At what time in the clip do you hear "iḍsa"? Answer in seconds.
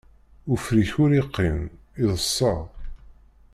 2.05-2.53